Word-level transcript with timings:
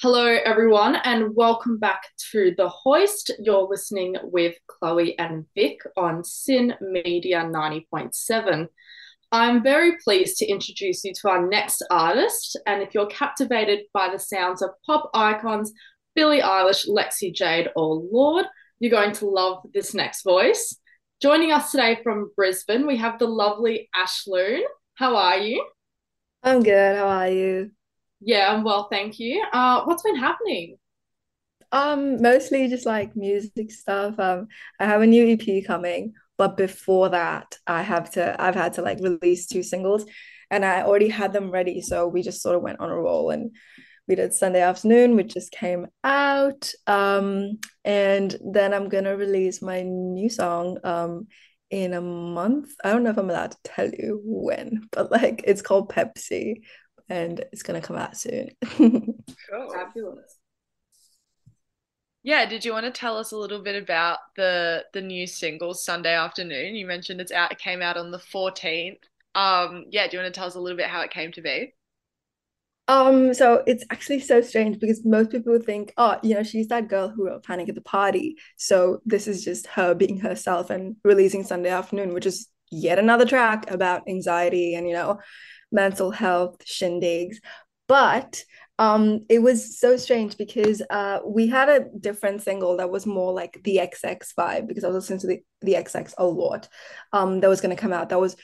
Hello, 0.00 0.26
everyone, 0.44 0.94
and 1.02 1.34
welcome 1.34 1.76
back 1.76 2.02
to 2.30 2.54
The 2.56 2.68
Hoist. 2.68 3.32
You're 3.40 3.66
listening 3.68 4.14
with 4.22 4.54
Chloe 4.68 5.18
and 5.18 5.44
Vic 5.56 5.80
on 5.96 6.22
SYN 6.22 6.74
Media 6.80 7.38
90.7. 7.38 8.68
I'm 9.32 9.60
very 9.60 9.96
pleased 9.96 10.36
to 10.36 10.46
introduce 10.46 11.02
you 11.02 11.12
to 11.14 11.28
our 11.30 11.48
next 11.48 11.84
artist. 11.90 12.56
And 12.64 12.80
if 12.80 12.94
you're 12.94 13.06
captivated 13.06 13.86
by 13.92 14.08
the 14.12 14.20
sounds 14.20 14.62
of 14.62 14.70
pop 14.86 15.10
icons 15.14 15.72
Billie 16.14 16.42
Eilish, 16.42 16.88
Lexi 16.88 17.34
Jayde, 17.34 17.70
or 17.74 17.96
Lorde, 17.96 18.46
you're 18.78 18.92
going 18.92 19.14
to 19.14 19.26
love 19.26 19.64
this 19.74 19.94
next 19.94 20.22
voice. 20.22 20.76
Joining 21.20 21.50
us 21.50 21.72
today 21.72 21.98
from 22.04 22.30
Brisbane, 22.36 22.86
we 22.86 22.98
have 22.98 23.18
the 23.18 23.26
lovely 23.26 23.88
Ash 23.96 24.28
Lune. 24.28 24.62
How 24.94 25.16
are 25.16 25.38
you? 25.38 25.66
I'm 26.44 26.62
good. 26.62 26.96
How 26.98 27.08
are 27.08 27.30
you? 27.30 27.72
Yeah, 28.20 28.52
I'm 28.52 28.64
well, 28.64 28.88
thank 28.90 29.18
you. 29.18 29.44
Uh, 29.52 29.82
what's 29.84 30.02
been 30.02 30.16
happening? 30.16 30.76
Um, 31.70 32.22
mostly 32.22 32.68
just 32.68 32.86
like 32.86 33.14
music 33.14 33.70
stuff. 33.70 34.18
Um, 34.18 34.48
I 34.80 34.86
have 34.86 35.02
a 35.02 35.06
new 35.06 35.26
EP 35.26 35.62
coming, 35.66 36.14
but 36.36 36.56
before 36.56 37.10
that, 37.10 37.56
I 37.66 37.82
have 37.82 38.10
to 38.12 38.40
I've 38.40 38.54
had 38.54 38.74
to 38.74 38.82
like 38.82 38.98
release 39.00 39.46
two 39.46 39.62
singles 39.62 40.06
and 40.50 40.64
I 40.64 40.82
already 40.82 41.08
had 41.08 41.32
them 41.32 41.50
ready. 41.50 41.82
So 41.82 42.08
we 42.08 42.22
just 42.22 42.40
sort 42.42 42.56
of 42.56 42.62
went 42.62 42.80
on 42.80 42.90
a 42.90 42.96
roll 42.96 43.30
and 43.30 43.50
we 44.06 44.14
did 44.14 44.32
Sunday 44.32 44.62
afternoon, 44.62 45.14
which 45.16 45.34
just 45.34 45.52
came 45.52 45.86
out. 46.02 46.72
Um, 46.86 47.58
and 47.84 48.34
then 48.42 48.72
I'm 48.72 48.88
gonna 48.88 49.16
release 49.16 49.60
my 49.60 49.82
new 49.82 50.30
song 50.30 50.78
um 50.84 51.26
in 51.70 51.92
a 51.92 52.00
month. 52.00 52.70
I 52.82 52.92
don't 52.92 53.02
know 53.02 53.10
if 53.10 53.18
I'm 53.18 53.28
allowed 53.28 53.50
to 53.52 53.58
tell 53.64 53.90
you 53.90 54.22
when, 54.24 54.88
but 54.92 55.10
like 55.10 55.42
it's 55.46 55.60
called 55.62 55.92
Pepsi 55.92 56.62
and 57.08 57.44
it's 57.52 57.62
gonna 57.62 57.80
come 57.80 57.96
out 57.96 58.16
soon. 58.16 58.50
Cool. 59.50 59.72
Fabulous. 59.72 60.38
Yeah, 62.22 62.44
did 62.46 62.64
you 62.64 62.72
want 62.72 62.84
to 62.84 62.90
tell 62.90 63.16
us 63.16 63.32
a 63.32 63.36
little 63.36 63.62
bit 63.62 63.80
about 63.80 64.18
the 64.36 64.84
the 64.92 65.00
new 65.00 65.26
single 65.26 65.72
Sunday 65.74 66.14
Afternoon? 66.14 66.74
You 66.74 66.86
mentioned 66.86 67.20
it's 67.20 67.32
out, 67.32 67.52
it 67.52 67.58
came 67.58 67.80
out 67.80 67.96
on 67.96 68.10
the 68.10 68.18
14th. 68.18 68.98
Um, 69.34 69.86
yeah, 69.90 70.08
do 70.08 70.16
you 70.16 70.22
want 70.22 70.34
to 70.34 70.38
tell 70.38 70.48
us 70.48 70.54
a 70.54 70.60
little 70.60 70.76
bit 70.76 70.88
how 70.88 71.00
it 71.02 71.10
came 71.10 71.32
to 71.32 71.40
be? 71.40 71.74
Um, 72.88 73.34
so 73.34 73.62
it's 73.66 73.84
actually 73.90 74.20
so 74.20 74.40
strange 74.40 74.78
because 74.80 75.04
most 75.04 75.30
people 75.30 75.52
would 75.52 75.64
think, 75.64 75.92
oh, 75.98 76.18
you 76.22 76.34
know, 76.34 76.42
she's 76.42 76.68
that 76.68 76.88
girl 76.88 77.08
who 77.08 77.26
wrote 77.26 77.44
Panic 77.44 77.68
at 77.68 77.74
the 77.74 77.82
Party. 77.82 78.36
So 78.56 79.00
this 79.04 79.28
is 79.28 79.44
just 79.44 79.66
her 79.68 79.94
being 79.94 80.18
herself 80.18 80.70
and 80.70 80.96
releasing 81.04 81.44
Sunday 81.44 81.68
Afternoon, 81.68 82.14
which 82.14 82.24
is 82.24 82.48
yet 82.70 82.98
another 82.98 83.26
track 83.26 83.70
about 83.70 84.08
anxiety 84.08 84.74
and, 84.74 84.88
you 84.88 84.94
know, 84.94 85.18
mental 85.70 86.10
health 86.10 86.64
shindigs. 86.64 87.36
But 87.86 88.44
um, 88.78 89.24
it 89.28 89.40
was 89.40 89.78
so 89.78 89.96
strange 89.96 90.36
because 90.36 90.82
uh, 90.88 91.18
we 91.24 91.48
had 91.48 91.68
a 91.68 91.86
different 91.98 92.42
single 92.42 92.76
that 92.76 92.90
was 92.90 93.06
more 93.06 93.32
like 93.32 93.60
the 93.64 93.80
XX 93.82 94.34
vibe 94.38 94.68
because 94.68 94.84
I 94.84 94.88
was 94.88 94.96
listening 94.96 95.18
to 95.20 95.26
the, 95.26 95.42
the 95.62 95.72
XX 95.72 96.14
a 96.16 96.24
lot. 96.24 96.68
Um, 97.12 97.40
that 97.40 97.48
was 97.48 97.60
going 97.60 97.74
to 97.74 97.80
come 97.80 97.92
out. 97.92 98.10
That 98.10 98.20
was 98.20 98.36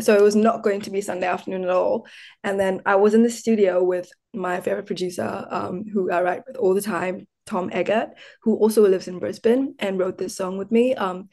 so 0.00 0.16
it 0.16 0.22
was 0.22 0.36
not 0.36 0.62
going 0.62 0.80
to 0.82 0.90
be 0.90 1.00
Sunday 1.00 1.26
afternoon 1.26 1.64
at 1.64 1.70
all. 1.70 2.06
And 2.44 2.58
then 2.58 2.80
I 2.86 2.96
was 2.96 3.12
in 3.12 3.22
the 3.22 3.30
studio 3.30 3.82
with 3.82 4.10
my 4.32 4.60
favorite 4.60 4.86
producer, 4.86 5.46
um, 5.50 5.84
who 5.92 6.10
I 6.10 6.22
write 6.22 6.42
with 6.46 6.56
all 6.56 6.74
the 6.74 6.80
time, 6.80 7.26
Tom 7.44 7.68
Eggert, 7.72 8.10
who 8.42 8.56
also 8.56 8.86
lives 8.86 9.08
in 9.08 9.18
Brisbane 9.18 9.74
and 9.78 9.98
wrote 9.98 10.16
this 10.16 10.36
song 10.36 10.56
with 10.56 10.70
me. 10.70 10.94
Um, 10.94 11.28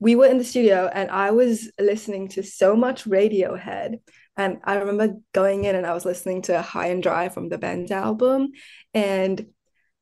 we 0.00 0.16
were 0.16 0.26
in 0.26 0.38
the 0.38 0.44
studio 0.44 0.90
and 0.92 1.10
I 1.10 1.30
was 1.30 1.70
listening 1.78 2.28
to 2.30 2.42
so 2.42 2.74
much 2.74 3.04
Radiohead 3.04 4.00
and 4.36 4.58
I 4.64 4.76
remember 4.76 5.16
going 5.32 5.64
in 5.64 5.76
and 5.76 5.86
I 5.86 5.94
was 5.94 6.04
listening 6.04 6.42
to 6.42 6.62
High 6.62 6.88
and 6.88 7.02
Dry 7.02 7.28
from 7.28 7.48
the 7.48 7.58
band's 7.58 7.90
album. 7.90 8.48
And 8.94 9.46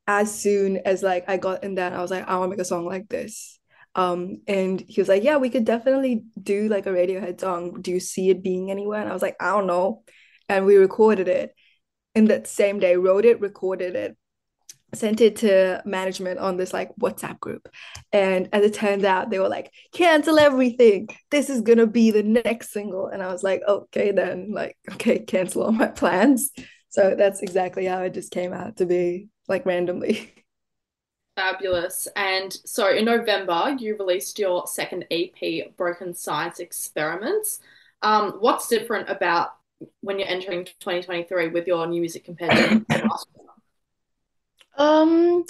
as 0.07 0.35
soon 0.41 0.79
as 0.79 1.03
like 1.03 1.29
I 1.29 1.37
got 1.37 1.65
in 1.65 1.77
that, 1.77 1.93
I 1.93 2.03
was 2.03 2.11
like, 2.11 2.29
I 2.29 2.37
want 2.39 2.51
to 2.51 2.57
make 2.57 2.63
a 2.63 2.65
song 2.65 2.87
like 2.87 3.09
this. 3.09 3.59
Um, 3.97 4.43
and 4.47 4.81
he 4.81 5.01
was 5.01 5.09
like, 5.09 5.25
Yeah, 5.25 5.39
we 5.39 5.51
could 5.51 5.65
definitely 5.65 6.25
do 6.41 6.69
like 6.69 6.87
a 6.87 6.91
Radiohead 6.91 7.41
song. 7.41 7.83
Do 7.83 7.91
you 7.91 8.01
see 8.01 8.31
it 8.31 8.43
being 8.43 8.71
anywhere? 8.71 9.01
And 9.01 9.11
I 9.11 9.13
was 9.13 9.23
like, 9.23 9.37
I 9.41 9.51
don't 9.51 9.67
know. 9.67 10.05
And 10.49 10.67
we 10.67 10.77
recorded 10.77 11.29
it. 11.29 11.55
in 12.15 12.27
that 12.27 12.47
same 12.47 12.81
day, 12.81 12.97
wrote 12.97 13.25
it, 13.25 13.41
recorded 13.41 13.97
it, 13.97 14.17
sent 14.95 15.21
it 15.21 15.37
to 15.37 15.83
management 15.85 16.39
on 16.39 16.57
this 16.57 16.73
like 16.73 16.91
WhatsApp 17.01 17.41
group. 17.41 17.69
And 18.13 18.49
as 18.53 18.65
it 18.65 18.75
turned 18.75 19.05
out, 19.05 19.31
they 19.31 19.39
were 19.39 19.49
like, 19.49 19.73
cancel 19.93 20.39
everything. 20.39 21.09
This 21.31 21.51
is 21.51 21.61
gonna 21.61 21.87
be 21.87 22.11
the 22.11 22.23
next 22.23 22.73
single. 22.73 23.07
And 23.09 23.23
I 23.23 23.33
was 23.33 23.43
like, 23.43 23.63
okay, 23.67 24.13
then 24.13 24.53
like, 24.53 24.77
okay, 24.93 25.21
cancel 25.21 25.63
all 25.63 25.73
my 25.73 25.89
plans. 25.89 26.51
So 26.89 27.15
that's 27.17 27.41
exactly 27.41 27.87
how 27.87 28.03
it 28.03 28.15
just 28.15 28.33
came 28.33 28.53
out 28.53 28.77
to 28.79 28.87
be 28.87 29.29
like 29.49 29.65
randomly. 29.67 30.33
Fabulous. 31.37 32.09
And 32.17 32.53
so 32.65 32.91
in 32.91 33.05
November, 33.05 33.77
you 33.79 33.97
released 33.97 34.39
your 34.39 34.67
second 34.67 35.07
EP, 35.11 35.77
Broken 35.77 36.15
Science 36.15 36.59
Experiments. 36.59 37.61
Um, 38.03 38.33
what's 38.41 38.69
different 38.69 39.09
about 39.09 39.51
when 40.01 40.19
you're 40.19 40.29
entering 40.29 40.65
2023 40.65 41.49
with 41.49 41.67
your 41.67 41.87
new 41.87 42.01
music 42.01 42.25
compared 42.25 42.51
to 42.51 42.85
last 42.89 43.27
year? 43.39 43.50
Um, 44.81 45.45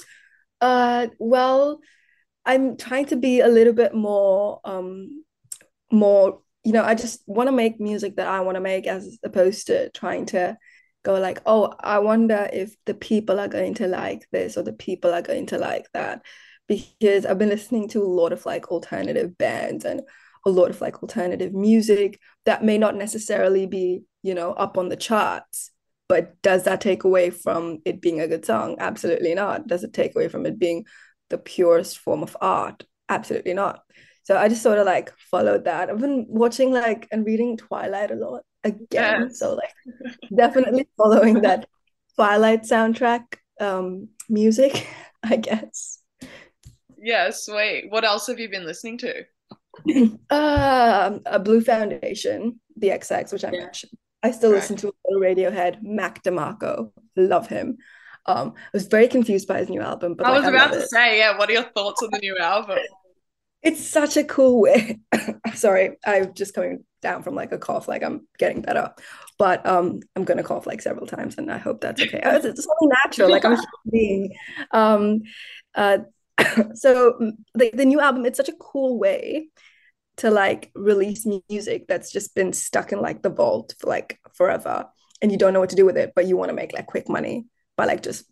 uh, 0.60 1.06
well, 1.20 1.80
I'm 2.44 2.76
trying 2.76 3.06
to 3.06 3.16
be 3.16 3.40
a 3.40 3.48
little 3.48 3.72
bit 3.72 3.94
more, 3.94 4.60
um, 4.64 5.24
more, 5.92 6.40
you 6.64 6.72
know, 6.72 6.82
I 6.82 6.96
just 6.96 7.22
want 7.26 7.46
to 7.46 7.52
make 7.52 7.80
music 7.80 8.16
that 8.16 8.26
I 8.26 8.40
want 8.40 8.56
to 8.56 8.60
make 8.60 8.88
as 8.88 9.18
opposed 9.22 9.68
to 9.68 9.88
trying 9.90 10.26
to 10.26 10.58
go 11.04 11.14
like, 11.14 11.40
oh, 11.46 11.72
I 11.78 12.00
wonder 12.00 12.50
if 12.52 12.74
the 12.86 12.94
people 12.94 13.38
are 13.38 13.48
going 13.48 13.74
to 13.74 13.86
like 13.86 14.26
this 14.32 14.56
or 14.56 14.64
the 14.64 14.72
people 14.72 15.14
are 15.14 15.22
going 15.22 15.46
to 15.46 15.58
like 15.58 15.86
that. 15.94 16.22
Because 16.66 17.24
I've 17.24 17.38
been 17.38 17.48
listening 17.48 17.88
to 17.90 18.02
a 18.02 18.04
lot 18.04 18.32
of 18.32 18.44
like 18.46 18.68
alternative 18.68 19.38
bands 19.38 19.84
and 19.84 20.02
a 20.44 20.50
lot 20.50 20.70
of 20.70 20.80
like 20.80 21.02
alternative 21.02 21.52
music 21.52 22.18
that 22.46 22.64
may 22.64 22.78
not 22.78 22.96
necessarily 22.96 23.66
be, 23.66 24.02
you 24.22 24.34
know, 24.34 24.52
up 24.52 24.76
on 24.76 24.88
the 24.88 24.96
charts 24.96 25.70
but 26.10 26.42
does 26.42 26.64
that 26.64 26.80
take 26.80 27.04
away 27.04 27.30
from 27.30 27.78
it 27.84 28.00
being 28.00 28.20
a 28.20 28.26
good 28.26 28.44
song? 28.44 28.74
Absolutely 28.80 29.32
not. 29.32 29.68
Does 29.68 29.84
it 29.84 29.92
take 29.92 30.16
away 30.16 30.26
from 30.26 30.44
it 30.44 30.58
being 30.58 30.84
the 31.28 31.38
purest 31.38 31.98
form 31.98 32.24
of 32.24 32.36
art? 32.40 32.82
Absolutely 33.08 33.54
not. 33.54 33.82
So 34.24 34.36
I 34.36 34.48
just 34.48 34.60
sort 34.60 34.78
of 34.78 34.86
like 34.86 35.12
followed 35.30 35.66
that. 35.66 35.88
I've 35.88 36.00
been 36.00 36.26
watching 36.28 36.72
like 36.72 37.06
and 37.12 37.24
reading 37.24 37.56
Twilight 37.56 38.10
a 38.10 38.16
lot 38.16 38.42
again. 38.64 39.28
Yes. 39.28 39.38
So 39.38 39.54
like 39.54 39.70
definitely 40.36 40.88
following 40.96 41.42
that 41.42 41.68
Twilight 42.16 42.62
soundtrack 42.62 43.36
um 43.60 44.08
music, 44.28 44.88
I 45.22 45.36
guess. 45.36 46.00
Yes, 47.00 47.48
wait. 47.48 47.84
What 47.88 48.02
else 48.02 48.26
have 48.26 48.40
you 48.40 48.50
been 48.50 48.66
listening 48.66 48.98
to? 48.98 49.22
uh, 50.30 51.18
a 51.24 51.38
Blue 51.38 51.60
Foundation, 51.60 52.58
the 52.76 52.88
XX, 52.88 53.32
which 53.32 53.44
I 53.44 53.52
yeah. 53.52 53.60
mentioned. 53.60 53.92
I 54.22 54.30
still 54.32 54.50
listen 54.50 54.76
to 54.76 54.88
a 54.88 55.14
Radiohead, 55.14 55.82
Mac 55.82 56.22
DeMarco. 56.22 56.92
Love 57.16 57.48
him. 57.48 57.78
Um, 58.26 58.54
I 58.56 58.68
was 58.74 58.86
very 58.86 59.08
confused 59.08 59.48
by 59.48 59.58
his 59.58 59.70
new 59.70 59.80
album, 59.80 60.14
but 60.14 60.26
I 60.26 60.30
like, 60.30 60.40
was 60.40 60.48
about 60.48 60.72
to 60.72 60.80
it. 60.80 60.90
say, 60.90 61.18
yeah. 61.18 61.38
What 61.38 61.48
are 61.48 61.54
your 61.54 61.64
thoughts 61.64 62.02
on 62.02 62.10
the 62.12 62.18
new 62.18 62.36
album? 62.38 62.78
It's 63.62 63.86
such 63.86 64.16
a 64.16 64.24
cool 64.24 64.60
way. 64.60 65.00
Sorry, 65.54 65.96
I'm 66.04 66.34
just 66.34 66.54
coming 66.54 66.84
down 67.02 67.22
from 67.22 67.34
like 67.34 67.52
a 67.52 67.58
cough. 67.58 67.88
Like 67.88 68.02
I'm 68.02 68.26
getting 68.38 68.62
better, 68.62 68.92
but 69.38 69.64
um, 69.66 70.00
I'm 70.16 70.24
gonna 70.24 70.42
cough 70.42 70.66
like 70.66 70.80
several 70.80 71.06
times, 71.06 71.36
and 71.36 71.50
I 71.50 71.58
hope 71.58 71.80
that's 71.80 72.00
okay. 72.00 72.20
it's, 72.22 72.44
it's 72.44 72.66
only 72.80 72.94
natural. 73.04 73.30
Like 73.30 73.44
I'm 73.44 73.58
being. 73.90 74.34
Um, 74.70 75.20
uh, 75.74 75.98
so 76.74 77.32
the 77.54 77.70
the 77.74 77.84
new 77.84 78.00
album, 78.00 78.24
it's 78.24 78.38
such 78.38 78.48
a 78.48 78.56
cool 78.58 78.98
way 78.98 79.48
to 80.18 80.30
like 80.30 80.70
release 80.74 81.26
music 81.48 81.86
that's 81.88 82.12
just 82.12 82.34
been 82.34 82.52
stuck 82.52 82.92
in 82.92 83.00
like 83.00 83.22
the 83.22 83.30
vault 83.30 83.74
for 83.78 83.88
like 83.88 84.18
forever 84.34 84.86
and 85.22 85.32
you 85.32 85.38
don't 85.38 85.52
know 85.52 85.60
what 85.60 85.70
to 85.70 85.76
do 85.76 85.86
with 85.86 85.96
it 85.96 86.12
but 86.14 86.26
you 86.26 86.36
want 86.36 86.50
to 86.50 86.54
make 86.54 86.72
like 86.72 86.86
quick 86.86 87.08
money 87.08 87.46
by 87.76 87.86
like 87.86 88.02
just 88.02 88.24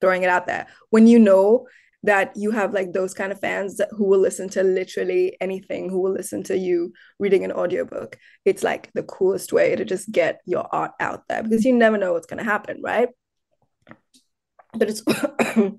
throwing 0.00 0.22
it 0.22 0.30
out 0.30 0.46
there. 0.46 0.66
When 0.90 1.06
you 1.06 1.18
know 1.18 1.66
that 2.04 2.32
you 2.36 2.52
have 2.52 2.72
like 2.72 2.92
those 2.92 3.12
kind 3.12 3.32
of 3.32 3.40
fans 3.40 3.76
that, 3.76 3.88
who 3.90 4.04
will 4.04 4.20
listen 4.20 4.48
to 4.48 4.62
literally 4.62 5.36
anything 5.40 5.90
who 5.90 6.00
will 6.00 6.12
listen 6.12 6.44
to 6.44 6.56
you 6.56 6.92
reading 7.18 7.42
an 7.44 7.50
audiobook 7.50 8.16
it's 8.44 8.62
like 8.62 8.88
the 8.92 9.02
coolest 9.02 9.52
way 9.52 9.74
to 9.74 9.84
just 9.84 10.08
get 10.12 10.40
your 10.46 10.72
art 10.72 10.92
out 11.00 11.24
there 11.28 11.42
because 11.42 11.64
you 11.64 11.72
never 11.74 11.98
know 11.98 12.12
what's 12.12 12.28
going 12.28 12.38
to 12.38 12.44
happen 12.44 12.80
right? 12.84 13.08
But 14.74 14.90
it's 14.90 15.02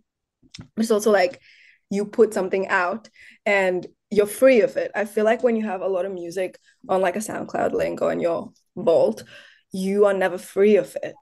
it's 0.78 0.92
also 0.92 1.10
like 1.12 1.40
you 1.90 2.06
put 2.06 2.34
something 2.34 2.68
out 2.68 3.08
and 3.46 3.88
you're 4.12 4.26
free 4.26 4.62
of 4.62 4.78
it. 4.78 4.92
I 4.96 5.06
feel 5.06 5.26
like 5.26 5.44
when 5.44 5.56
you 5.56 5.66
have 5.66 5.82
a 5.82 5.88
lot 5.88 6.06
of 6.06 6.12
music 6.12 6.60
on 6.88 7.02
like 7.02 7.16
a 7.16 7.20
SoundCloud 7.20 7.74
link 7.74 8.02
or 8.02 8.12
in 8.12 8.20
your 8.20 8.52
vault, 8.76 9.24
you 9.72 10.06
are 10.06 10.14
never 10.14 10.38
free 10.38 10.78
of 10.78 10.96
it. 11.04 11.16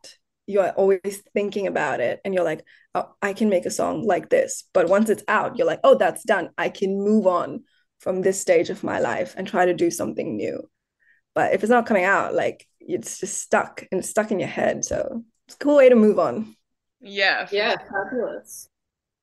You 0.46 0.62
are 0.62 0.70
always 0.72 1.24
thinking 1.34 1.68
about 1.68 2.00
it 2.00 2.22
and 2.24 2.34
you're 2.34 2.46
like, 2.46 2.64
oh, 2.96 3.14
I 3.22 3.34
can 3.34 3.50
make 3.50 3.66
a 3.66 3.72
song 3.72 4.06
like 4.06 4.30
this. 4.30 4.64
But 4.74 4.88
once 4.88 5.10
it's 5.10 5.24
out, 5.28 5.58
you're 5.58 5.68
like, 5.68 5.82
oh, 5.84 5.96
that's 5.96 6.24
done. 6.24 6.50
I 6.58 6.70
can 6.70 6.98
move 6.98 7.28
on 7.28 7.64
from 8.00 8.22
this 8.22 8.40
stage 8.40 8.70
of 8.70 8.84
my 8.84 9.00
life 9.00 9.34
and 9.38 9.46
try 9.48 9.66
to 9.66 9.74
do 9.74 9.92
something 9.92 10.38
new. 10.38 10.70
But 11.36 11.54
if 11.54 11.64
it's 11.64 11.70
not 11.70 11.86
coming 11.86 12.06
out, 12.06 12.34
like 12.34 12.66
it's 12.80 13.20
just 13.20 13.42
stuck 13.42 13.86
and 13.92 14.06
stuck 14.06 14.32
in 14.32 14.40
your 14.40 14.48
head. 14.48 14.86
So 14.86 15.24
it's 15.48 15.56
a 15.56 15.60
cool 15.60 15.76
way 15.76 15.90
to 15.90 15.96
move 15.96 16.20
on. 16.20 16.56
Yeah. 17.02 17.48
Yeah, 17.52 17.76
fabulous. 17.76 18.70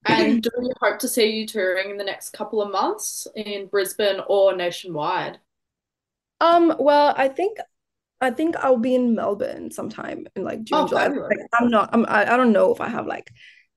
And 0.07 0.43
do 0.43 0.51
we 0.59 0.71
hope 0.81 0.99
to 1.01 1.09
see 1.09 1.27
you 1.27 1.47
touring 1.47 1.91
in 1.91 1.97
the 1.97 2.05
next 2.05 2.31
couple 2.31 2.61
of 2.63 2.71
months 2.71 3.27
in 3.35 3.67
Brisbane 3.67 4.21
or 4.29 4.55
nationwide? 4.57 5.41
Um, 6.41 6.75
well, 6.79 7.15
I 7.17 7.29
think 7.29 7.59
I 8.21 8.31
think 8.31 8.57
I'll 8.57 8.79
be 8.79 8.95
in 8.95 9.15
Melbourne 9.15 9.71
sometime 9.71 10.27
in 10.37 10.45
like 10.45 10.65
June, 10.65 10.87
Oh, 10.87 10.89
July. 10.89 11.09
Like, 11.09 11.39
I'm 11.55 11.71
not, 11.71 11.91
I'm, 11.93 12.07
I, 12.07 12.35
I 12.35 12.37
don't 12.37 12.53
know 12.53 12.73
if 12.73 12.81
I 12.81 12.89
have 12.89 13.07
like 13.07 13.31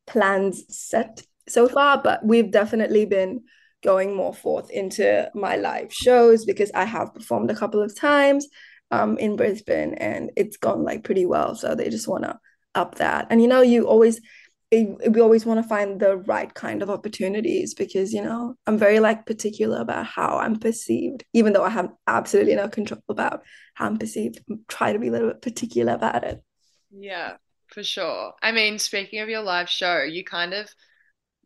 plans 0.08 0.64
set 0.70 1.24
so 1.50 1.70
far, 1.70 2.02
but 2.02 2.26
we've 2.26 2.52
definitely 2.52 3.06
been 3.06 3.44
going 3.84 4.16
more 4.16 4.34
forth 4.34 4.72
into 4.72 5.30
my 5.36 5.58
live 5.58 5.94
shows 5.94 6.46
because 6.46 6.72
I 6.76 6.86
have 6.86 7.14
performed 7.14 7.52
a 7.52 7.56
couple 7.56 7.82
of 7.82 7.96
times 7.96 8.48
um 8.92 9.18
in 9.20 9.36
Brisbane 9.38 9.96
and 9.96 10.32
it's 10.38 10.58
gone 10.58 10.84
like 10.84 11.04
pretty 11.04 11.26
well. 11.26 11.56
So 11.56 11.76
they 11.76 11.90
just 11.90 12.08
want 12.08 12.24
to 12.26 12.40
up 12.76 12.96
that. 12.96 13.28
And 13.30 13.42
you 13.42 13.48
know, 13.48 13.62
you 13.62 13.88
always 13.88 14.22
it, 14.70 15.14
we 15.14 15.22
always 15.22 15.46
want 15.46 15.62
to 15.62 15.68
find 15.68 16.00
the 16.00 16.18
right 16.18 16.54
kind 16.54 16.82
of 16.82 16.90
opportunities 16.90 17.74
because 17.74 18.14
you 18.14 18.22
know 18.22 18.56
I'm 18.66 18.78
very 18.78 19.00
like 19.00 19.26
particular 19.26 19.80
about 19.80 20.06
how 20.06 20.38
I'm 20.38 20.60
perceived, 20.60 21.24
even 21.34 21.54
though 21.54 21.64
I 21.64 21.70
have 21.70 21.90
absolutely 22.06 22.56
no 22.56 22.68
control 22.68 23.02
about 23.10 23.44
how 23.76 23.86
I'm 23.86 23.98
perceived. 23.98 24.42
I 24.52 24.56
Try 24.68 24.94
to 24.94 25.00
be 25.00 25.08
a 25.08 25.12
little 25.12 25.30
bit 25.30 25.42
particular 25.42 25.94
about 25.94 26.24
it. 26.24 26.44
Yeah, 26.92 27.38
for 27.68 27.84
sure. 27.84 28.34
I 28.42 28.52
mean, 28.52 28.80
speaking 28.80 29.20
of 29.20 29.30
your 29.30 29.42
live 29.42 29.70
show, 29.70 30.04
you 30.04 30.24
kind 30.24 30.54
of 30.54 30.70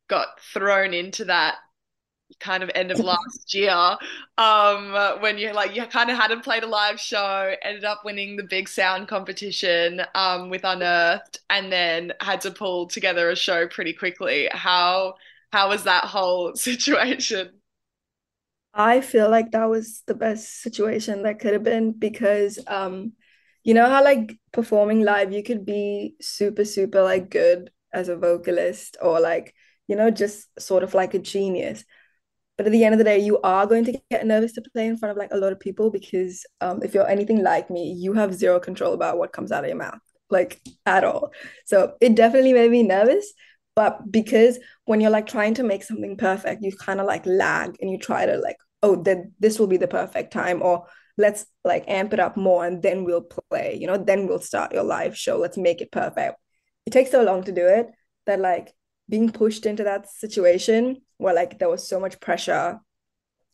got 0.07 0.39
thrown 0.53 0.93
into 0.93 1.25
that 1.25 1.55
kind 2.39 2.63
of 2.63 2.71
end 2.75 2.91
of 2.91 3.01
last 3.01 3.53
year 3.53 3.97
um 4.37 4.93
when 5.21 5.37
you 5.37 5.51
like 5.53 5.75
you 5.75 5.85
kind 5.85 6.09
of 6.09 6.17
hadn't 6.17 6.43
played 6.43 6.63
a 6.63 6.67
live 6.67 6.99
show 6.99 7.53
ended 7.63 7.83
up 7.83 8.01
winning 8.05 8.35
the 8.37 8.43
BIGSOUND 8.43 9.07
competition 9.07 10.01
um 10.15 10.49
with 10.49 10.63
Unearthed 10.63 11.39
and 11.49 11.71
then 11.71 12.13
had 12.21 12.41
to 12.41 12.51
pull 12.51 12.87
together 12.87 13.29
a 13.29 13.35
show 13.35 13.67
pretty 13.67 13.93
quickly. 13.93 14.49
How 14.51 15.15
how 15.51 15.69
was 15.69 15.83
that 15.83 16.05
whole 16.05 16.55
situation? 16.55 17.51
I 18.73 19.01
feel 19.01 19.29
like 19.29 19.51
that 19.51 19.69
was 19.69 20.03
the 20.07 20.13
best 20.13 20.61
situation 20.61 21.23
that 21.23 21.39
could 21.39 21.53
have 21.53 21.63
been 21.63 21.91
because 21.93 22.59
um 22.67 23.13
you 23.63 23.73
know 23.73 23.87
how 23.89 24.03
like 24.03 24.39
performing 24.53 25.01
live 25.01 25.31
you 25.33 25.43
could 25.43 25.65
be 25.65 26.15
super 26.21 26.65
super 26.65 27.01
like 27.01 27.29
good 27.29 27.71
as 27.93 28.07
a 28.09 28.15
vocalist 28.15 28.97
or 29.01 29.19
like 29.19 29.53
you 29.87 29.95
know 29.95 30.09
just 30.09 30.47
sort 30.59 30.83
of 30.83 30.93
like 30.93 31.13
a 31.13 31.19
genius 31.19 31.83
but 32.57 32.65
at 32.65 32.71
the 32.71 32.83
end 32.83 32.93
of 32.93 32.99
the 32.99 33.03
day 33.03 33.17
you 33.19 33.39
are 33.41 33.65
going 33.65 33.83
to 33.85 33.99
get 34.09 34.25
nervous 34.25 34.53
to 34.53 34.63
play 34.73 34.87
in 34.87 34.97
front 34.97 35.11
of 35.11 35.17
like 35.17 35.31
a 35.31 35.37
lot 35.37 35.51
of 35.51 35.59
people 35.59 35.89
because 35.89 36.45
um 36.61 36.81
if 36.83 36.93
you're 36.93 37.07
anything 37.07 37.43
like 37.43 37.69
me 37.69 37.91
you 37.93 38.13
have 38.13 38.33
zero 38.33 38.59
control 38.59 38.93
about 38.93 39.17
what 39.17 39.33
comes 39.33 39.51
out 39.51 39.63
of 39.63 39.67
your 39.69 39.77
mouth 39.77 39.99
like 40.31 40.61
at 40.85 41.03
all. 41.03 41.31
So 41.65 41.95
it 42.01 42.15
definitely 42.15 42.53
made 42.53 42.71
me 42.71 42.83
nervous 42.83 43.33
but 43.75 44.11
because 44.11 44.59
when 44.85 44.99
you're 44.99 45.11
like 45.11 45.27
trying 45.27 45.53
to 45.55 45.63
make 45.63 45.83
something 45.83 46.17
perfect 46.17 46.63
you 46.63 46.71
kind 46.75 46.99
of 46.99 47.05
like 47.05 47.25
lag 47.25 47.75
and 47.79 47.89
you 47.89 47.97
try 47.97 48.25
to 48.25 48.37
like 48.37 48.57
oh 48.83 48.95
then 48.95 49.33
this 49.39 49.59
will 49.59 49.67
be 49.67 49.77
the 49.77 49.87
perfect 49.87 50.33
time 50.33 50.61
or 50.61 50.85
let's 51.17 51.45
like 51.63 51.83
amp 51.87 52.13
it 52.13 52.19
up 52.19 52.35
more 52.35 52.65
and 52.65 52.81
then 52.81 53.03
we'll 53.03 53.21
play 53.49 53.77
you 53.79 53.87
know 53.87 53.97
then 53.97 54.27
we'll 54.27 54.39
start 54.39 54.73
your 54.73 54.83
live 54.83 55.17
show. 55.17 55.37
Let's 55.37 55.57
make 55.57 55.81
it 55.81 55.91
perfect. 55.91 56.37
It 56.85 56.91
takes 56.91 57.11
so 57.11 57.23
long 57.23 57.43
to 57.43 57.51
do 57.51 57.67
it 57.67 57.87
that 58.25 58.39
like 58.39 58.73
being 59.11 59.29
pushed 59.31 59.65
into 59.65 59.83
that 59.83 60.09
situation 60.09 61.01
where 61.17 61.35
like 61.35 61.59
there 61.59 61.69
was 61.69 61.87
so 61.87 61.99
much 61.99 62.19
pressure 62.19 62.79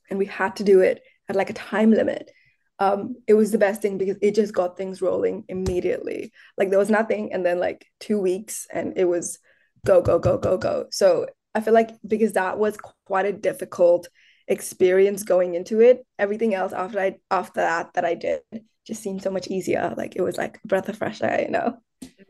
and 0.09 0.18
we 0.18 0.25
had 0.25 0.56
to 0.56 0.63
do 0.63 0.80
it 0.80 1.01
at 1.27 1.36
like 1.36 1.50
a 1.50 1.54
time 1.54 1.92
limit 1.92 2.31
um 2.80 3.15
it 3.27 3.33
was 3.33 3.51
the 3.51 3.57
best 3.57 3.81
thing 3.81 3.98
because 3.98 4.18
it 4.21 4.36
just 4.36 4.54
got 4.54 4.77
things 4.77 5.01
rolling 5.01 5.44
immediately. 5.50 6.31
Like 6.57 6.69
there 6.69 6.80
was 6.80 6.92
nothing 6.92 7.33
and 7.33 7.44
then 7.44 7.59
like 7.59 7.86
two 8.00 8.19
weeks 8.19 8.68
and 8.71 8.94
it 8.95 9.06
was 9.06 9.39
go 9.86 10.01
go 10.01 10.19
go 10.19 10.38
go 10.38 10.57
go. 10.57 10.86
So 10.92 11.27
i 11.56 11.60
feel 11.60 11.74
like 11.74 11.89
because 12.06 12.33
that 12.33 12.60
was 12.60 12.77
quite 13.06 13.25
a 13.25 13.33
difficult 13.33 14.07
experience 14.48 15.24
going 15.24 15.56
into 15.56 15.80
it 15.80 16.06
everything 16.19 16.53
else 16.53 16.71
after 16.71 17.00
i 17.00 17.15
after 17.31 17.62
that 17.62 17.94
that 17.95 18.06
i 18.06 18.13
did 18.13 18.42
just 18.88 19.03
seemed 19.03 19.21
so 19.21 19.30
much 19.30 19.48
easier. 19.48 19.94
Like 19.98 20.15
it 20.15 20.21
was 20.21 20.38
like 20.38 20.60
a 20.63 20.68
breath 20.68 20.88
of 20.89 20.98
fresh 20.98 21.21
air 21.21 21.42
you 21.42 21.51
know? 21.51 21.77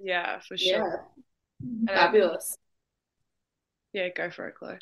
Yeah 0.01 0.39
for 0.39 0.57
sure. 0.57 1.07
Yeah, 1.61 1.79
and 1.87 1.89
I, 1.89 1.93
fabulous. 1.93 2.57
Yeah 3.97 4.09
go 4.15 4.29
for 4.29 4.47
it 4.47 4.55
Chloe 4.55 4.77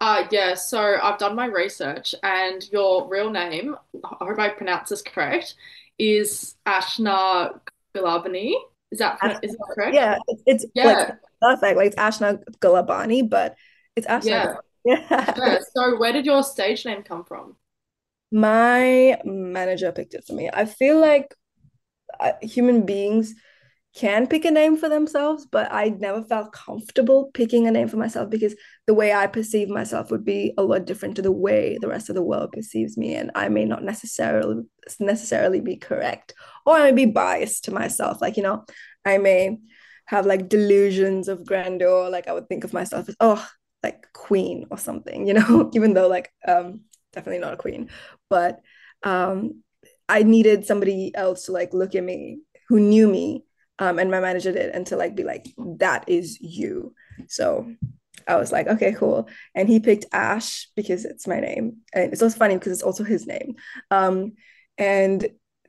Uh, 0.00 0.26
yeah, 0.30 0.54
so 0.54 0.96
I've 1.02 1.18
done 1.18 1.36
my 1.36 1.44
research, 1.44 2.14
and 2.22 2.66
your 2.72 3.06
real 3.06 3.28
name, 3.30 3.76
I 4.02 4.24
hope 4.24 4.38
I 4.38 4.48
pronounce 4.48 4.88
this 4.88 5.02
correct, 5.02 5.54
is 5.98 6.56
Ashna 6.66 7.60
Gulabani. 7.94 8.54
Is 8.90 8.98
that 9.00 9.20
Ashna, 9.20 9.44
is 9.44 9.52
that 9.52 9.68
correct? 9.74 9.94
yeah 9.94 10.18
it's, 10.26 10.42
it's 10.46 10.66
like 10.82 10.96
Yeah, 10.96 11.14
perfect 11.42 11.76
like 11.76 11.86
it's 11.88 11.96
ashna 11.96 12.42
galabani 12.60 13.28
but 13.28 13.56
it's 13.94 14.06
ashna 14.06 14.30
yeah, 14.30 14.54
yeah 14.86 15.34
yeah. 15.36 15.58
So 15.74 15.98
where 15.98 16.12
did 16.14 16.24
your 16.24 16.42
stage 16.42 16.86
name 16.86 17.02
come 17.02 17.24
from? 17.24 17.56
my 18.32 19.18
manager 19.24 19.90
picked 19.92 20.14
it 20.14 20.24
for 20.24 20.34
me 20.34 20.48
i 20.54 20.64
feel 20.64 21.00
like 21.00 21.34
uh, 22.20 22.32
human 22.42 22.86
beings 22.86 23.34
can 23.94 24.28
pick 24.28 24.44
a 24.44 24.50
name 24.50 24.76
for 24.76 24.88
themselves, 24.88 25.46
but 25.50 25.70
I 25.72 25.88
never 25.88 26.22
felt 26.22 26.52
comfortable 26.52 27.30
picking 27.34 27.66
a 27.66 27.72
name 27.72 27.88
for 27.88 27.96
myself 27.96 28.30
because 28.30 28.54
the 28.86 28.94
way 28.94 29.12
I 29.12 29.26
perceive 29.26 29.68
myself 29.68 30.10
would 30.10 30.24
be 30.24 30.54
a 30.56 30.62
lot 30.62 30.84
different 30.84 31.16
to 31.16 31.22
the 31.22 31.32
way 31.32 31.76
the 31.80 31.88
rest 31.88 32.08
of 32.08 32.14
the 32.14 32.22
world 32.22 32.52
perceives 32.52 32.96
me, 32.96 33.14
and 33.14 33.32
I 33.34 33.48
may 33.48 33.64
not 33.64 33.82
necessarily 33.82 34.62
necessarily 35.00 35.60
be 35.60 35.76
correct, 35.76 36.34
or 36.64 36.76
I 36.76 36.92
may 36.92 37.04
be 37.04 37.10
biased 37.10 37.64
to 37.64 37.72
myself. 37.72 38.20
Like 38.20 38.36
you 38.36 38.44
know, 38.44 38.64
I 39.04 39.18
may 39.18 39.58
have 40.06 40.24
like 40.24 40.48
delusions 40.48 41.26
of 41.28 41.44
grandeur. 41.44 42.10
Like 42.10 42.28
I 42.28 42.32
would 42.32 42.48
think 42.48 42.62
of 42.62 42.72
myself 42.72 43.08
as 43.08 43.16
oh, 43.18 43.44
like 43.82 44.06
queen 44.12 44.66
or 44.70 44.78
something. 44.78 45.26
You 45.26 45.34
know, 45.34 45.70
even 45.74 45.94
though 45.94 46.08
like 46.08 46.32
um 46.46 46.82
definitely 47.12 47.40
not 47.40 47.54
a 47.54 47.56
queen, 47.56 47.90
but 48.28 48.60
um 49.02 49.62
I 50.08 50.22
needed 50.22 50.64
somebody 50.64 51.12
else 51.14 51.46
to 51.46 51.52
like 51.52 51.74
look 51.74 51.94
at 51.96 52.04
me 52.04 52.40
who 52.68 52.78
knew 52.80 53.08
me 53.08 53.44
um, 53.80 53.98
and 53.98 54.10
my 54.10 54.20
manager 54.20 54.52
did, 54.52 54.70
and 54.70 54.86
to 54.88 54.96
like 54.96 55.16
be 55.16 55.24
like, 55.24 55.52
that 55.78 56.04
is 56.06 56.38
you. 56.40 56.94
So 57.28 57.74
I 58.28 58.36
was 58.36 58.52
like, 58.52 58.68
okay, 58.68 58.92
cool. 58.92 59.28
And 59.54 59.68
he 59.68 59.80
picked 59.80 60.04
Ash 60.12 60.68
because 60.76 61.04
it's 61.06 61.26
my 61.26 61.40
name. 61.40 61.78
And 61.94 62.12
it's 62.12 62.22
also 62.22 62.38
funny 62.38 62.54
because 62.54 62.72
it's 62.72 62.82
also 62.82 63.02
his 63.02 63.26
name. 63.26 63.56
Um, 63.90 64.34
and 64.76 65.26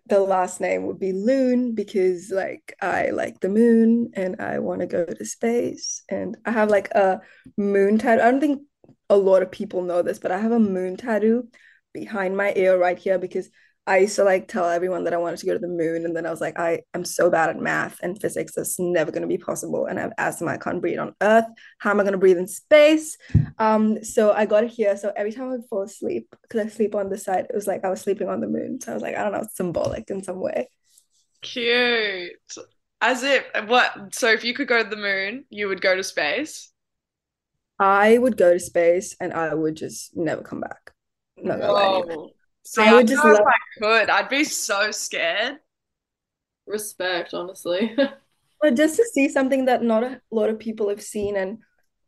the 0.07 0.19
last 0.19 0.59
name 0.59 0.87
would 0.87 0.99
be 0.99 1.13
Lune 1.13 1.73
because 1.73 2.31
like 2.31 2.75
I 2.81 3.11
like 3.11 3.39
the 3.39 3.49
moon 3.49 4.11
and 4.13 4.41
I 4.41 4.59
want 4.59 4.81
to 4.81 4.87
go 4.87 5.05
to 5.05 5.25
space. 5.25 6.03
And 6.09 6.37
I 6.45 6.51
have 6.51 6.69
like 6.69 6.89
a 6.91 7.21
moon 7.57 7.97
tattoo. 7.97 8.21
I 8.21 8.29
don't 8.29 8.41
think 8.41 8.61
a 9.09 9.15
lot 9.15 9.41
of 9.41 9.51
people 9.51 9.83
know 9.83 10.01
this, 10.01 10.19
but 10.19 10.31
I 10.31 10.39
have 10.39 10.51
a 10.51 10.59
moon 10.59 10.97
tattoo 10.97 11.47
behind 11.93 12.35
my 12.35 12.51
ear 12.57 12.77
right 12.77 12.99
here 12.99 13.17
because 13.17 13.49
I 13.87 13.97
used 13.99 14.15
to 14.17 14.23
like 14.23 14.47
tell 14.47 14.69
everyone 14.69 15.03
that 15.05 15.13
I 15.13 15.17
wanted 15.17 15.39
to 15.39 15.45
go 15.45 15.53
to 15.53 15.59
the 15.59 15.67
moon, 15.67 16.05
and 16.05 16.15
then 16.15 16.25
I 16.25 16.31
was 16.31 16.39
like, 16.41 16.59
I 16.59 16.81
am 16.93 17.03
so 17.03 17.29
bad 17.29 17.49
at 17.49 17.59
math 17.59 17.99
and 18.03 18.19
physics, 18.21 18.53
that's 18.55 18.79
never 18.79 19.11
going 19.11 19.23
to 19.23 19.27
be 19.27 19.37
possible. 19.37 19.87
And 19.87 19.97
I 19.99 20.03
have 20.03 20.13
asthma, 20.17 20.51
I 20.51 20.57
can't 20.57 20.81
breathe 20.81 20.99
on 20.99 21.15
Earth. 21.21 21.45
How 21.79 21.89
am 21.91 21.99
I 21.99 22.03
going 22.03 22.13
to 22.13 22.19
breathe 22.19 22.37
in 22.37 22.47
space? 22.47 23.17
Um, 23.57 24.03
so 24.03 24.31
I 24.33 24.45
got 24.45 24.63
it 24.63 24.71
here. 24.71 24.95
So 24.97 25.11
every 25.15 25.31
time 25.33 25.45
I 25.45 25.51
would 25.51 25.65
fall 25.69 25.83
asleep, 25.83 26.27
because 26.43 26.65
I 26.65 26.69
sleep 26.69 26.95
on 26.95 27.09
this 27.09 27.23
side, 27.23 27.47
it 27.49 27.55
was 27.55 27.67
like 27.67 27.83
I 27.83 27.89
was 27.89 28.01
sleeping 28.01 28.29
on 28.29 28.39
the 28.41 28.47
moon. 28.47 28.79
So 28.81 28.91
I 28.91 28.93
was 28.95 29.03
like, 29.03 29.15
I 29.17 29.23
don't 29.23 29.33
know, 29.33 29.39
it's 29.41 29.55
symbolic 29.55 30.09
in 30.09 30.23
some 30.23 30.39
way. 30.39 30.69
cute 31.41 32.33
as 33.01 33.23
if 33.23 33.43
what 33.67 34.13
so 34.13 34.27
if 34.29 34.43
you 34.43 34.53
could 34.53 34.67
go 34.67 34.83
to 34.83 34.89
the 34.89 34.95
moon 34.95 35.43
you 35.49 35.67
would 35.67 35.81
go 35.81 35.95
to 35.95 36.03
space 36.03 36.71
I 37.79 38.17
would 38.17 38.37
go 38.37 38.53
to 38.53 38.59
space 38.59 39.15
and 39.19 39.33
I 39.33 39.53
would 39.53 39.75
just 39.75 40.15
never 40.15 40.41
come 40.41 40.61
back. 40.61 40.91
Not 41.37 41.59
gonna 41.59 41.73
lie 41.73 41.87
to 41.89 41.95
you. 41.95 42.03
Whoa. 42.05 42.35
See, 42.63 42.81
I 42.81 42.89
I 42.89 42.93
would 42.93 43.07
don't 43.07 43.15
just 43.15 43.23
know 43.25 43.33
if 43.33 43.39
I 43.39 43.79
could. 43.79 44.09
I'd 44.09 44.29
be 44.29 44.43
so 44.43 44.91
scared. 44.91 45.59
Respect, 46.65 47.33
honestly. 47.33 47.95
but 48.61 48.75
just 48.75 48.95
to 48.97 49.05
see 49.05 49.29
something 49.29 49.65
that 49.65 49.83
not 49.83 50.03
a 50.03 50.21
lot 50.31 50.49
of 50.49 50.59
people 50.59 50.89
have 50.89 51.01
seen 51.01 51.35
and 51.35 51.59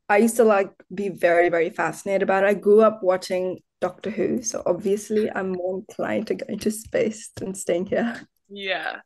I 0.09 0.17
used 0.17 0.35
to 0.35 0.43
like 0.43 0.71
be 0.93 1.09
very, 1.09 1.49
very 1.49 1.69
fascinated 1.69 2.23
about 2.23 2.43
it. 2.43 2.47
I 2.47 2.53
grew 2.53 2.81
up 2.81 3.01
watching 3.01 3.59
Doctor 3.81 4.09
Who, 4.09 4.41
so 4.41 4.61
obviously 4.65 5.31
I'm 5.31 5.53
more 5.53 5.79
inclined 5.79 6.27
to 6.27 6.35
go 6.35 6.45
into 6.47 6.71
space 6.71 7.31
than 7.35 7.55
staying 7.55 7.87
here. 7.87 8.27
Yeah, 8.49 8.97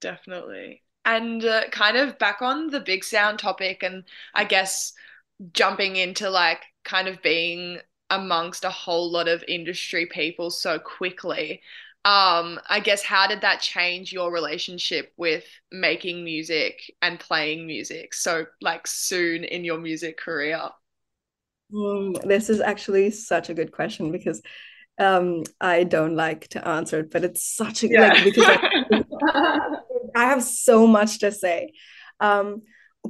definitely. 0.00 0.82
And 1.04 1.44
uh, 1.44 1.68
kind 1.70 1.96
of 1.96 2.18
back 2.18 2.42
on 2.42 2.68
the 2.68 2.80
BIGSOUND 2.80 3.38
topic, 3.38 3.82
and 3.82 4.04
I 4.34 4.44
guess 4.44 4.92
jumping 5.52 5.96
into 5.96 6.28
like 6.28 6.62
kind 6.84 7.08
of 7.08 7.22
being 7.22 7.78
amongst 8.10 8.64
a 8.64 8.70
whole 8.70 9.10
lot 9.10 9.28
of 9.28 9.44
industry 9.48 10.06
people 10.06 10.50
so 10.50 10.78
quickly. 10.78 11.62
Um, 12.04 12.58
I 12.68 12.80
guess 12.80 13.02
how 13.02 13.26
did 13.26 13.42
that 13.42 13.60
change 13.60 14.12
your 14.12 14.32
relationship 14.32 15.12
with 15.16 15.44
making 15.70 16.24
music 16.24 16.80
and 17.02 17.20
playing 17.20 17.66
music 17.66 18.14
so 18.14 18.46
like 18.62 18.86
soon 18.86 19.44
in 19.44 19.64
your 19.64 19.78
music 19.78 20.18
career? 20.18 20.70
Mm, 21.72 22.20
this 22.26 22.50
is 22.50 22.60
actually 22.60 23.10
such 23.10 23.48
a 23.48 23.54
good 23.54 23.70
question 23.72 24.10
because 24.10 24.42
um 24.98 25.44
I 25.60 25.84
don't 25.84 26.16
like 26.16 26.48
to 26.50 26.66
answer 26.66 27.00
it, 27.00 27.10
but 27.10 27.24
it's 27.24 27.42
such 27.44 27.84
a 27.84 27.90
like 27.96 28.14
Yeah. 28.14 28.24
because 28.24 28.48
like 28.48 28.62
I 30.14 30.26
have 30.26 30.42
so 30.42 30.86
much 30.86 31.20
to 31.20 31.32
say. 31.32 31.72
Um, 32.20 32.62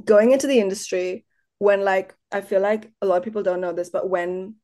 going 0.05 0.31
into 0.31 0.47
the 0.47 0.59
industry 0.59 1.25
when 1.59 1.81
like 1.83 2.15
I 2.31 2.41
feel 2.41 2.61
like 2.61 2.89
a 3.01 3.05
lot 3.05 3.17
of 3.17 3.23
people 3.23 3.43
don't 3.43 3.61
know 3.61 3.73
this, 3.73 3.89
but 3.89 4.09
when 4.09 4.55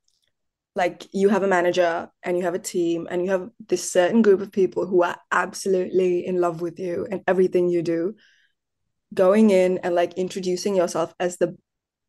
like 0.78 1.08
you 1.12 1.28
have 1.30 1.42
a 1.42 1.48
manager 1.48 2.08
and 2.22 2.38
you 2.38 2.44
have 2.44 2.54
a 2.54 2.60
team 2.60 3.08
and 3.10 3.26
you 3.26 3.32
have 3.32 3.50
this 3.68 3.92
certain 3.92 4.22
group 4.22 4.42
of 4.42 4.52
people 4.52 4.86
who 4.86 5.02
are 5.02 5.18
absolutely 5.32 6.24
in 6.26 6.40
love 6.40 6.62
with 6.62 6.80
you 6.80 7.08
and 7.10 7.22
everything 7.28 7.68
you 7.68 7.82
do, 7.82 8.14
going 9.12 9.50
in 9.50 9.80
and 9.80 9.96
like 9.96 10.14
introducing 10.14 10.76
yourself 10.76 11.16
as 11.20 11.38
the 11.38 11.58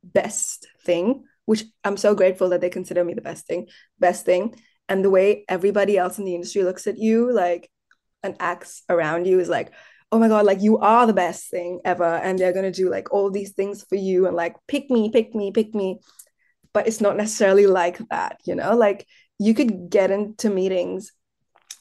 best 0.05 0.67
thing, 0.85 1.25
which 1.47 1.65
I'm 1.83 1.97
so 1.97 2.15
grateful 2.15 2.51
that 2.51 2.61
they 2.61 2.69
consider 2.69 3.03
me 3.03 3.15
the 3.15 3.23
best 3.23 3.47
thing, 3.47 3.69
best 3.99 4.27
thing. 4.27 4.55
And 4.87 5.03
the 5.03 5.11
way 5.11 5.47
everybody 5.49 5.97
else 5.97 6.19
in 6.19 6.27
the 6.27 6.35
industry 6.35 6.63
looks 6.63 6.87
at 6.87 6.99
you, 6.99 7.33
like 7.33 7.71
and 8.23 8.37
acts 8.39 8.83
around 8.91 9.27
you 9.27 9.41
is 9.41 9.49
like, 9.49 9.73
oh 10.11 10.19
my 10.19 10.29
god 10.29 10.47
like 10.47 10.63
you 10.63 10.79
are 10.79 11.07
the 11.07 11.13
best 11.13 11.51
thing 11.51 11.81
ever 11.85 12.03
and 12.03 12.39
they're 12.39 12.55
going 12.55 12.65
to 12.65 12.83
do 12.83 12.91
like 12.91 13.13
all 13.13 13.31
these 13.31 13.53
things 13.53 13.85
for 13.85 13.97
you 13.97 14.27
and 14.27 14.35
like 14.35 14.57
pick 14.67 14.89
me 14.89 15.11
pick 15.11 15.35
me 15.35 15.53
pick 15.53 15.75
me 15.75 15.99
but 16.79 16.87
it's 16.87 17.01
not 17.01 17.17
necessarily 17.17 17.67
like 17.67 17.99
that 18.09 18.39
you 18.45 18.55
know? 18.55 18.77
Like 18.77 19.05
you 19.41 19.53
could 19.53 19.91
get 19.91 20.13
into 20.13 20.49
meetings 20.49 21.11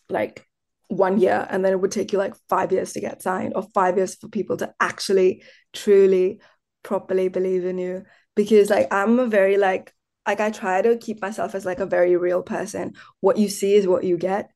like 0.10 0.44
one 0.88 1.20
year 1.20 1.46
and 1.52 1.64
then 1.64 1.72
it 1.72 1.80
would 1.80 1.92
take 1.92 2.12
you 2.12 2.18
like 2.18 2.34
five 2.50 2.72
years 2.72 2.94
to 2.94 3.00
get 3.00 3.22
signed 3.22 3.54
or 3.56 3.62
five 3.76 3.96
years 3.96 4.16
for 4.16 4.28
people 4.28 4.58
to 4.58 4.74
actually 4.80 5.44
truly 5.72 6.40
properly 6.82 7.28
believe 7.28 7.64
in 7.64 7.78
you. 7.78 8.06
Because 8.36 8.72
like 8.72 8.92
i'm 8.92 9.20
a 9.20 9.28
very 9.28 9.58
like 9.58 9.94
like 10.26 10.40
i 10.40 10.50
try 10.50 10.82
to 10.82 10.98
keep 10.98 11.22
myself 11.22 11.54
as 11.54 11.64
like 11.64 11.80
a 11.80 11.86
very 11.86 12.18
real 12.18 12.42
person. 12.42 12.94
What 13.20 13.38
you 13.38 13.50
see 13.50 13.76
is 13.76 13.86
what 13.86 14.04
you 14.04 14.18
get. 14.18 14.50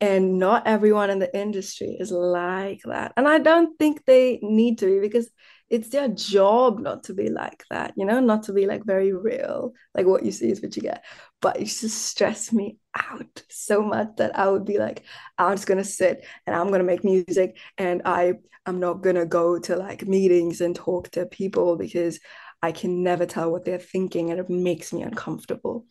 And 0.00 0.38
not 0.38 0.68
everyone 0.68 1.10
in 1.10 1.18
the 1.18 1.36
industry 1.36 1.96
is 1.98 2.12
like 2.12 2.82
that. 2.84 3.14
And 3.16 3.26
I 3.26 3.40
don't 3.40 3.76
think 3.80 4.04
they 4.04 4.38
need 4.42 4.78
to 4.78 4.86
be 4.86 5.00
because 5.00 5.28
it's 5.70 5.90
their 5.90 6.08
job 6.08 6.78
not 6.80 7.04
to 7.04 7.14
be 7.14 7.28
like 7.28 7.62
that, 7.70 7.92
you 7.96 8.06
know, 8.06 8.20
not 8.20 8.44
to 8.44 8.52
be 8.52 8.66
like 8.66 8.84
very 8.84 9.12
real. 9.12 9.74
Like 9.94 10.06
what 10.06 10.24
you 10.24 10.32
see 10.32 10.50
is 10.50 10.62
what 10.62 10.74
you 10.76 10.82
get. 10.82 11.04
But 11.42 11.60
it 11.60 11.66
just 11.66 12.06
stressed 12.06 12.52
me 12.52 12.78
out 12.96 13.42
so 13.50 13.82
much 13.82 14.08
that 14.16 14.38
I 14.38 14.48
would 14.48 14.64
be 14.64 14.78
like, 14.78 15.04
I'm 15.36 15.56
just 15.56 15.66
gonna 15.66 15.84
sit 15.84 16.24
and 16.46 16.56
I'm 16.56 16.70
gonna 16.70 16.84
make 16.84 17.04
music 17.04 17.58
and 17.76 18.02
I 18.04 18.34
I'm 18.64 18.80
not 18.80 19.02
gonna 19.02 19.26
go 19.26 19.58
to 19.58 19.76
like 19.76 20.06
meetings 20.06 20.60
and 20.60 20.74
talk 20.74 21.10
to 21.12 21.26
people 21.26 21.76
because 21.76 22.18
I 22.62 22.72
can 22.72 23.02
never 23.02 23.26
tell 23.26 23.50
what 23.52 23.64
they're 23.64 23.78
thinking 23.78 24.30
and 24.30 24.40
it 24.40 24.48
makes 24.50 24.92
me 24.92 25.02
uncomfortable. 25.02 25.86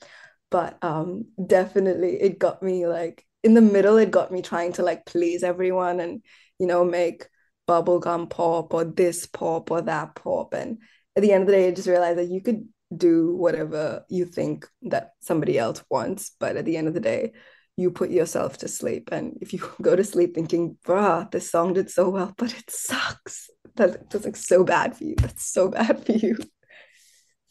But 0.50 0.84
um 0.84 1.26
definitely 1.46 2.20
it 2.22 2.40
got 2.40 2.64
me 2.64 2.88
like 2.88 3.24
in 3.44 3.54
the 3.54 3.62
middle 3.62 3.98
it 3.98 4.10
got 4.12 4.32
me 4.32 4.42
trying 4.42 4.74
to 4.74 4.84
like 4.84 5.06
please 5.06 5.44
everyone 5.44 6.00
and 6.00 6.24
you 6.60 6.66
know 6.66 6.84
make 6.84 7.28
bubblegum 7.68 8.30
pop 8.30 8.74
or 8.74 8.84
this 8.84 9.26
pop 9.26 9.72
or 9.72 9.82
that 9.82 10.16
pop 10.16 10.54
and 10.54 10.78
at 11.16 11.22
the 11.22 11.32
end 11.32 11.44
of 11.44 11.48
the 11.48 11.54
day 11.54 11.68
I 11.68 11.72
just 11.72 11.88
realized 11.88 12.20
that 12.20 12.30
you 12.30 12.42
could 12.42 12.68
do 12.96 13.36
whatever 13.36 14.06
you 14.10 14.26
think 14.26 14.66
that 14.84 15.12
somebody 15.20 15.58
else 15.58 15.84
wants. 15.90 16.32
But 16.40 16.56
at 16.56 16.66
the 16.66 16.78
end 16.78 16.88
of 16.88 16.94
the 16.94 17.00
day 17.00 17.34
you 17.76 17.92
put 17.92 18.10
yourself 18.10 18.58
to 18.60 18.68
sleep. 18.68 19.10
And 19.12 19.38
if 19.42 19.54
you 19.54 19.60
go 19.82 19.96
to 19.96 20.04
sleep 20.04 20.36
thinking 20.36 20.78
bruh 20.86 21.30
this 21.32 21.52
song 21.52 21.74
did 21.74 21.90
so 21.90 22.10
well 22.10 22.34
but 22.38 22.54
it 22.58 22.70
sucks. 22.70 23.50
That 23.76 24.10
that's 24.10 24.26
like 24.26 24.36
so 24.36 24.64
bad 24.64 24.96
for 24.96 25.04
you. 25.04 25.16
That's 25.18 25.52
so 25.52 25.70
bad 25.70 26.06
for 26.06 26.14
you. 26.14 26.38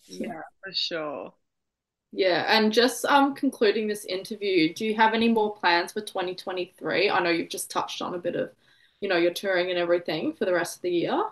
Yeah 0.04 0.40
for 0.62 0.72
sure. 0.72 1.34
Yeah, 2.12 2.44
and 2.48 2.72
just 2.72 3.04
um 3.04 3.34
concluding 3.34 3.88
this 3.88 4.04
interview, 4.04 4.72
do 4.72 4.84
you 4.84 4.94
have 4.94 5.14
any 5.14 5.28
more 5.28 5.54
plans 5.54 5.92
for 5.92 6.00
2023? 6.00 7.10
I 7.10 7.20
know 7.20 7.30
you've 7.30 7.50
just 7.50 7.70
touched 7.70 8.00
on 8.00 8.14
a 8.14 8.18
bit 8.18 8.36
of, 8.36 8.50
you 9.06 9.10
know, 9.10 9.18
your 9.18 9.32
touring 9.32 9.70
and 9.70 9.78
everything 9.78 10.32
for 10.34 10.46
the 10.46 10.52
rest 10.52 10.74
of 10.74 10.82
the 10.82 10.90
year. 10.90 11.22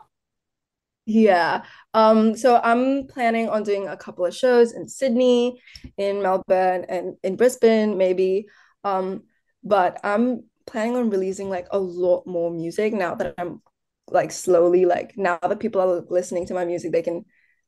Yeah. 1.07 1.65
Um, 1.93 2.37
so 2.37 2.61
I'm 2.63 3.09
planning 3.09 3.49
on 3.49 3.65
doing 3.65 3.89
a 3.89 3.97
couple 3.97 4.25
of 4.25 4.35
shows 4.35 4.73
in 4.73 4.87
Sydney, 4.87 5.61
in 5.97 6.23
Melbourne, 6.23 6.87
and 6.89 7.17
in 7.25 7.35
Brisbane, 7.35 7.99
maybe. 7.99 8.47
Um, 8.85 9.25
but 9.65 9.99
I'm 10.05 10.45
planning 10.67 10.97
on 10.97 11.11
releasing 11.11 11.51
like 11.51 11.67
a 11.73 11.79
lot 11.79 12.29
more 12.29 12.53
music 12.53 12.95
now 12.95 13.17
that 13.17 13.35
I'm 13.39 13.61
like 14.07 14.31
slowly 14.31 14.85
like 14.85 15.15
now 15.17 15.39
that 15.43 15.59
people 15.59 15.81
are 15.81 16.05
listening 16.09 16.47
to 16.47 16.55
my 16.55 16.65
music, 16.65 16.93
they 16.93 17.03
can 17.03 17.25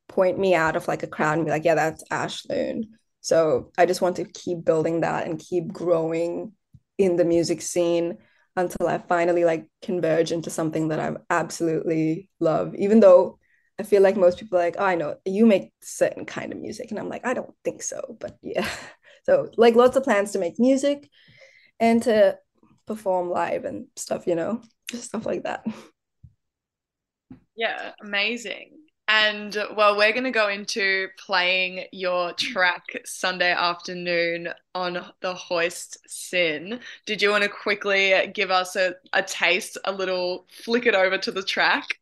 point 0.06 0.38
me 0.38 0.54
out 0.54 0.76
of 0.76 0.86
like 0.86 1.02
a 1.02 1.08
crowd 1.08 1.38
and 1.38 1.46
be 1.46 1.50
like, 1.50 1.64
yeah, 1.64 1.75
that's 1.75 2.04
Ash 2.12 2.46
Lune. 2.48 2.96
So 3.22 3.72
I 3.76 3.86
just 3.86 4.00
want 4.00 4.16
to 4.16 4.25
keep 4.25 4.64
building 4.64 5.00
that 5.00 5.26
and 5.26 5.36
keep 5.36 5.72
growing 5.72 6.52
in 6.96 7.16
the 7.16 7.25
music 7.25 7.60
scene 7.60 8.18
until 8.56 8.88
I 8.88 8.98
finally 8.98 9.44
like 9.44 9.68
converge 9.82 10.32
into 10.32 10.50
something 10.50 10.88
that 10.88 11.00
I 11.00 11.16
absolutely 11.30 12.30
love. 12.40 12.75
Even 12.75 13.00
though 13.00 13.38
I 13.78 13.82
feel 13.82 14.02
like 14.02 14.16
most 14.16 14.38
people 14.38 14.58
are 14.58 14.62
like, 14.62 14.76
oh, 14.78 14.84
I 14.84 14.94
know 14.94 15.16
you 15.25 15.46
make 15.46 15.72
certain 15.82 16.25
kind 16.25 16.52
of 16.52 16.58
music. 16.58 16.90
And 16.90 16.98
I'm 16.98 17.08
like, 17.08 17.26
I 17.26 17.34
don't 17.34 17.54
think 17.64 17.82
so. 17.82 18.16
But 18.18 18.38
yeah. 18.42 18.68
So 19.25 19.50
like 19.56 19.75
lots 19.75 19.96
of 19.96 20.04
plans 20.04 20.32
to 20.32 20.38
make 20.38 20.58
music 20.58 21.10
and 21.80 22.02
to 22.04 22.38
perform 22.86 23.28
live 23.28 23.64
and 23.64 23.86
stuff, 23.96 24.26
you 24.26 24.34
know, 24.34 24.62
just 24.90 25.04
stuff 25.04 25.26
like 25.26 25.42
that. 25.42 25.66
Yeah, 27.56 27.92
amazing. 28.02 28.86
And 29.08 29.56
well, 29.76 29.96
we're 29.96 30.12
going 30.12 30.25
to 30.25 30.32
go 30.32 30.48
into 30.48 31.08
playing 31.16 31.84
your 31.92 32.32
track 32.32 32.84
Sunday 33.04 33.52
afternoon 33.52 34.48
on 34.75 35.04
the 35.20 35.32
Hoist 35.32 35.98
SYN. 36.08 36.80
Did 37.06 37.22
you 37.22 37.30
want 37.30 37.44
to 37.44 37.48
quickly 37.48 38.30
give 38.34 38.50
us 38.50 38.75
a, 38.75 38.96
a 39.12 39.22
taste, 39.22 39.78
a 39.84 39.92
little 39.92 40.46
flick 40.50 40.86
it 40.86 40.96
over 40.96 41.18
to 41.18 41.30
the 41.30 41.44
track? 41.44 41.98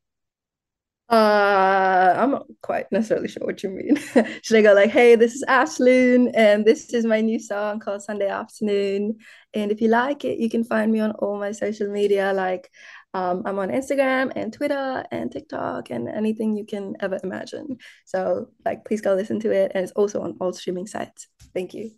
Uh, 1.10 2.14
I'm 2.16 2.30
not 2.30 2.46
quite 2.62 2.90
necessarily 2.90 3.28
sure 3.28 3.44
what 3.44 3.62
you 3.62 3.68
mean. 3.68 3.96
Should 4.42 4.56
I 4.56 4.62
go 4.62 4.72
like, 4.72 4.90
hey, 4.90 5.16
this 5.16 5.34
is 5.34 5.44
Ash 5.46 5.78
Lune, 5.78 6.28
and 6.28 6.64
this 6.64 6.94
is 6.94 7.04
my 7.04 7.20
new 7.20 7.38
song 7.38 7.78
called 7.78 8.02
Sunday 8.02 8.28
Afternoon. 8.28 9.18
And 9.52 9.70
if 9.70 9.82
you 9.82 9.88
like 9.88 10.24
it, 10.24 10.38
you 10.38 10.48
can 10.48 10.64
find 10.64 10.90
me 10.90 11.00
on 11.00 11.12
all 11.12 11.38
my 11.38 11.52
social 11.52 11.90
media 11.90 12.32
like 12.32 12.70
um, 13.14 13.42
I'm 13.46 13.58
on 13.60 13.70
Instagram 13.70 14.32
and 14.34 14.52
Twitter 14.52 15.04
and 15.10 15.30
TikTok 15.30 15.90
and 15.90 16.08
anything 16.08 16.56
you 16.56 16.66
can 16.66 16.96
ever 17.00 17.18
imagine. 17.22 17.78
So, 18.04 18.48
like, 18.64 18.84
please 18.84 19.00
go 19.00 19.14
listen 19.14 19.38
to 19.40 19.52
it. 19.52 19.72
And 19.74 19.84
it's 19.84 19.92
also 19.92 20.20
on 20.22 20.36
all 20.40 20.52
streaming 20.52 20.86
sites. 20.86 21.28
Thank 21.54 21.74
you. 21.74 21.94